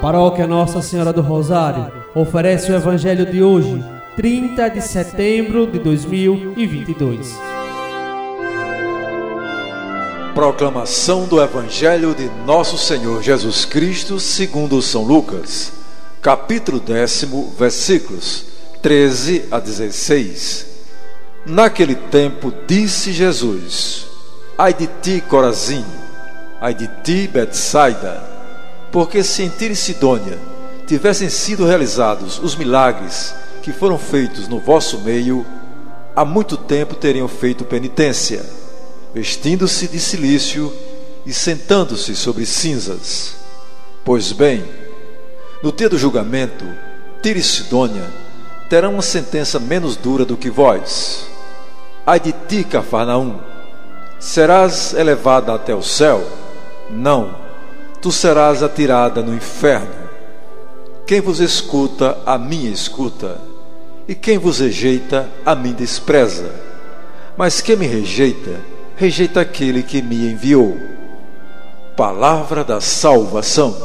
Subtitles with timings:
[0.00, 3.84] paróquia Nossa Senhora do Rosário oferece o Evangelho de hoje,
[4.16, 7.36] 30 de setembro de 2022.
[10.34, 15.72] Proclamação do Evangelho de Nosso Senhor Jesus Cristo, segundo São Lucas,
[16.22, 18.46] capítulo décimo, versículos
[18.80, 20.66] 13 a 16.
[21.44, 24.06] Naquele tempo disse Jesus:
[24.56, 25.84] Ai de ti, Corazim,
[26.60, 28.37] ai de ti, Betsaida,
[28.90, 30.38] porque se em Tiro e Sidônia
[30.86, 35.44] tivessem sido realizados os milagres que foram feitos no vosso meio,
[36.16, 38.44] há muito tempo teriam feito penitência,
[39.14, 40.72] vestindo-se de silício
[41.26, 43.36] e sentando-se sobre cinzas.
[44.04, 44.64] Pois bem,
[45.62, 46.64] no dia do julgamento,
[47.22, 48.06] Tiro e Sidônia
[48.70, 51.26] terão uma sentença menos dura do que vós.
[52.06, 53.38] Ai de ti, Cafarnaum,
[54.18, 56.26] serás elevada até o céu?
[56.90, 57.34] Não,
[58.00, 60.08] tu serás atirada no inferno.
[61.06, 63.40] Quem vos escuta, a mim escuta,
[64.06, 66.50] e quem vos rejeita, a mim despreza.
[67.36, 68.60] Mas quem me rejeita,
[68.96, 70.76] rejeita aquele que me enviou.
[71.96, 73.76] Palavra da salvação.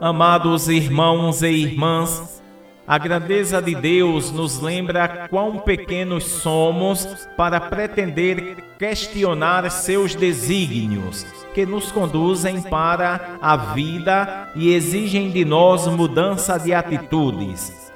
[0.00, 2.42] Amados irmãos e irmãs,
[2.86, 11.24] a grandeza de Deus nos lembra quão pequenos somos para pretender questionar seus desígnios,
[11.54, 17.92] que nos conduzem para a vida e exigem de nós mudança de atitudes.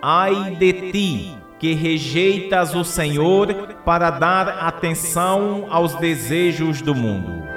[0.00, 7.49] Ai de ti, que rejeitas o Senhor para dar atenção aos desejos do mundo.